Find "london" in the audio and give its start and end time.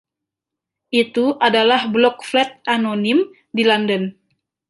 3.69-4.03